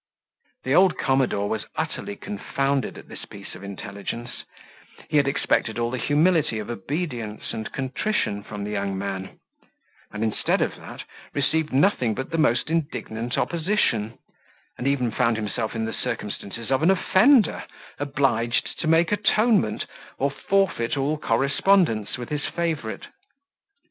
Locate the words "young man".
8.71-9.39